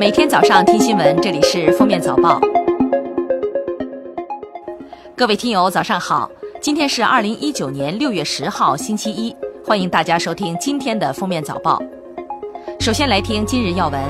[0.00, 2.40] 每天早上听新闻，这里是《封面早报》。
[5.14, 6.30] 各位听友，早上好！
[6.58, 11.78] 今天是二零一九年六月十号，星期一，欢迎大家收听今天的《封面早报》。
[12.82, 14.00] 首先来听今日要闻：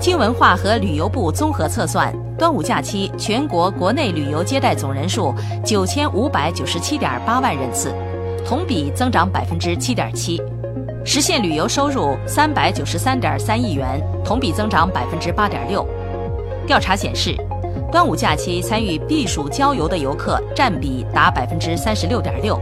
[0.00, 7.92] 经文化和旅游部综合测算，端午假期全国国内旅游接待总人数九千五百九十七点八万人次，
[8.46, 10.40] 同比增长百分之七点七。
[11.08, 15.86] 实现旅游收入三百九十三点三亿元，同比增长百分之八点六。
[16.66, 17.32] 调查显示，
[17.92, 22.60] 端午假期参与避暑郊游的游客占比达百分之三十六点六，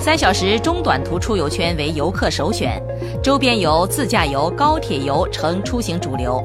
[0.00, 2.82] 三小时中短途出游圈为游客首选，
[3.22, 6.42] 周边游、自驾游、高铁游成出行主流。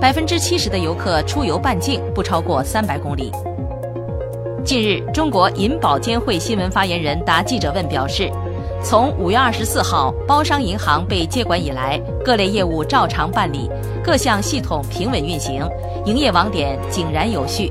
[0.00, 3.30] 百分之七十的游客出游半径不超过三百公里。
[4.64, 8.32] 近日，中国银保监会新闻发言人答记者问表示。
[8.82, 13.68] 从五月二十四号包商银行被接管以来，各类业务照常办理，
[14.04, 15.68] 各项系统平稳运行，
[16.06, 17.70] 营业网点井然有序，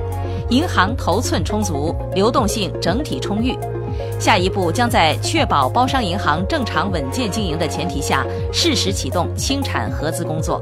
[0.50, 3.58] 银行头寸充足，流动性整体充裕。
[4.20, 10.62] 下一步将在确保包商银行正常稳健经营的前提下，适时启动清产合资工作。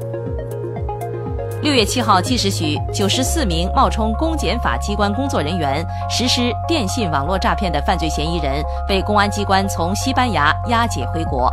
[1.62, 11.50] 六月七号七时许，九十四名冒充公检法机关工作人员实施电信网络诈骗的犯罪嫌疑人被公安机关从西班牙押解回国。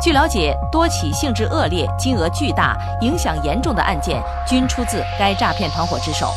[0.00, 6.32] 据了解，多起性质恶劣、金额巨大、影响严重的案件均出自该诈骗团伙之手，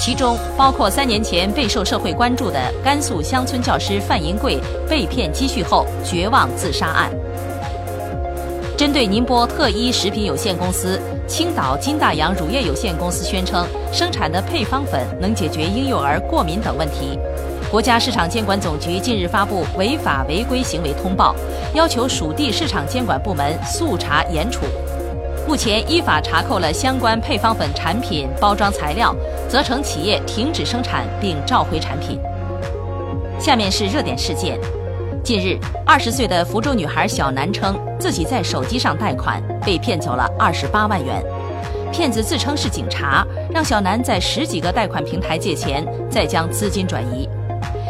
[0.00, 7.10] 其中包括三年前备受社会关注的甘肃乡村教师范银贵被骗积蓄后绝望自杀案。
[8.76, 11.00] 针对宁波特一食品有限公司。
[11.28, 17.18] 青岛金大洋乳业有限公司宣称，生产的配方粉能解决婴幼儿过敏等问题。
[17.70, 21.34] 国家市场监管总局近日发布违法违规行为通报，
[21.74, 24.66] 要求属地市场监管部门速查严处。
[25.46, 29.14] 目前依法查扣了相关配方粉产品包装材料，
[29.48, 32.18] 责成企业停止生产并召回产品。
[33.38, 34.58] 下面是热点事件。
[35.24, 41.22] 近日，二十岁的福州女孩小南称自己在手机上贷款被骗走了二十八万元。
[41.92, 47.28] 骗子自称是警察，让小南在十几个贷款平台借钱，再将资金转移。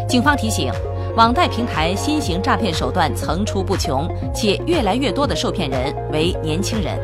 [0.06, 0.70] 警方提醒，
[1.16, 6.98] 网贷平台新型诈骗手段层出不穷，且越来越多的受骗人为年轻人。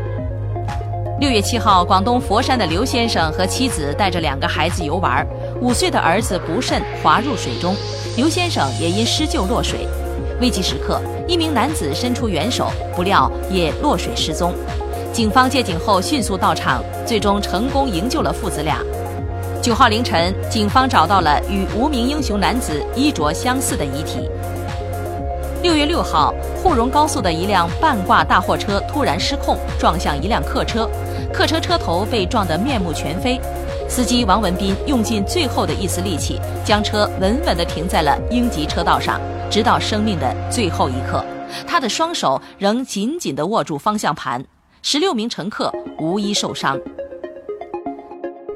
[1.18, 5.26] 六月七号，广东佛山的刘先生和妻子带着两个孩子游玩，
[5.62, 7.74] 五岁的儿子不慎滑入水中，
[8.18, 9.88] 刘先生也因施救落水。
[10.40, 14.54] 危急时刻，一名男子伸出援手，不料也落水失踪。
[15.12, 18.78] 警方接警后迅速到场，最终成功营救了父子俩。
[19.60, 24.30] 九号凌晨，警方找到了与无名英雄男子衣着相似的遗体。
[25.60, 26.32] 六月六号，
[26.62, 30.88] 沪蓉高速的一辆半挂大货车突然失控，撞向一辆客车，
[31.32, 33.40] 客车车头被撞得面目全非。
[33.88, 39.20] 司机王文斌用尽最后的一丝力气，将车稳稳地停在了应急车道上。
[39.50, 41.24] 直到生命的最后一刻，
[41.66, 44.44] 他的双手仍紧紧地握住方向盘。
[44.82, 46.78] 十六名乘客无一受伤。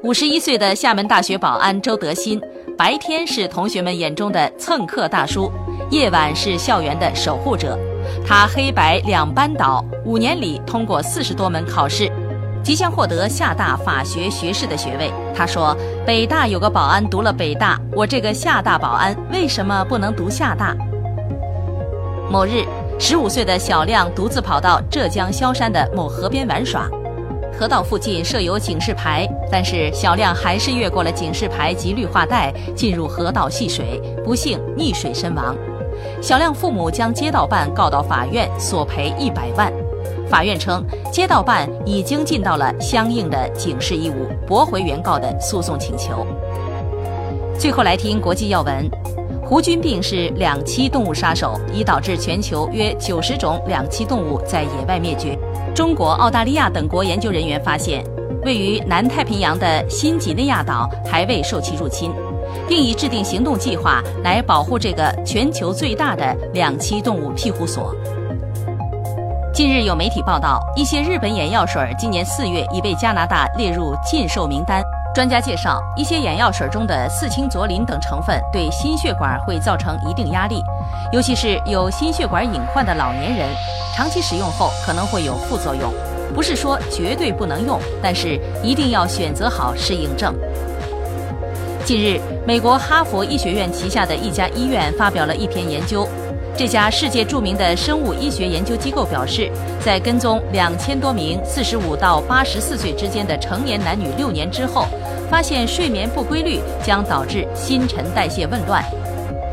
[0.02, 2.40] 五十一岁的厦门大学保安周德新，
[2.76, 5.50] 白天是同学们眼中的蹭课大叔，
[5.90, 7.78] 夜晚是校园的守护者。
[8.26, 12.10] 他黑白两班倒，五年里通过四十多门考试，
[12.62, 15.12] 即将获得厦大法学学士的学位。
[15.34, 20.76] 他说：“北大有个保安读了北大，我这个厦大保安为什么不能读厦大？”
[22.30, 22.64] 某日，
[22.98, 26.88] 十五岁的小亮独自跑到浙江萧山的某河边玩耍，
[27.58, 35.54] 河道附近设有警示牌，但是小亮还是越过了警示牌及绿化带，进入河道戏水，不幸溺水身亡。
[36.22, 39.70] 小亮父母将街道办告到法院，索赔一百万。
[40.32, 40.82] 法院称，
[41.12, 46.26] 街道办已经尽到了相应的警示义务，驳回原告的诉讼请求。
[47.58, 48.90] 最后来听国际要闻。
[49.44, 55.38] 胡菌病是两栖动物杀手，已导致全球约九十种两栖动物在野外灭绝。
[55.74, 58.02] 中国、澳大利亚等国研究人员发现，
[58.42, 62.10] 位于南太平洋的新几内亚岛还未受其入侵，
[62.66, 67.94] 并已制定行动计划来保护这个全球最大的两栖动物庇护所。
[69.54, 74.82] 近日有媒体报道，一些日本眼药水今年四月已被加拿大列入禁售名单。
[75.14, 80.64] 专家介绍，一些眼药水中的四氢佐林等成分对心血管会造成一定压力，
[81.12, 83.46] 尤其是有心血管隐患的老年人，
[83.94, 85.92] 长期使用后可能会有副作用。
[86.34, 90.34] 不是说绝对不能用，但是一定要选择好适应症。
[91.84, 96.08] 近日，美国哈佛医学院旗下的一家医院发表了一篇研究，
[96.54, 99.50] 这家世界著名的生物医学研究机构表示，
[99.80, 104.84] 在跟踪两千多名四十五到八十四岁之间的成年男女六年之后，
[105.30, 108.84] 发现睡眠不规律将导致新陈代谢紊乱，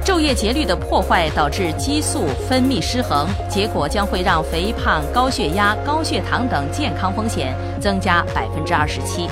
[0.05, 9.27] 昼夜节律的破坏导致激素分泌失衡，结果将会让肥胖、高血压、高血糖等健康风险增加百分之二十七。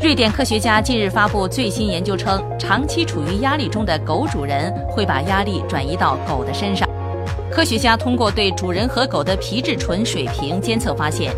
[0.00, 6.88] 瑞典科学家近日发布最新研究称，长期处于压力中的狗主人会把压力转移到狗的身上。
[7.50, 11.34] 科学家通过对主人和狗的皮质醇水平监测发现，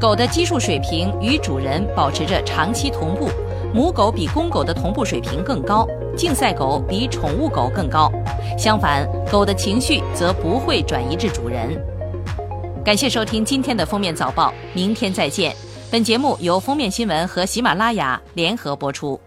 [0.00, 3.28] 狗的激素水平与主人保持着长期同步，
[3.74, 5.84] 母狗比公狗的同步水平更高，
[6.16, 8.08] 竞赛狗比宠物狗更高。
[8.56, 11.76] 相反，狗的情绪则不会转移至主人。
[12.84, 15.52] 感谢收听今天的封面早报，明天再见。
[15.90, 19.18] 本节目由封面新闻和喜马拉雅联合播出。